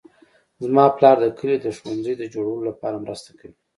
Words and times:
زما 0.63 0.85
پلار 0.97 1.17
د 1.21 1.25
کلي 1.39 1.57
د 1.61 1.67
ښوونځي 1.77 2.13
د 2.17 2.23
جوړولو 2.33 2.67
لپاره 2.69 3.01
مرسته 3.05 3.29
کوي 3.39 3.55